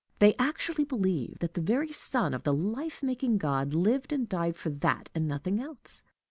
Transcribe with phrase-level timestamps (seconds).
[0.17, 4.57] They actually believe that the very Son of the life making God lived and died
[4.57, 6.01] for that, and for nothing else.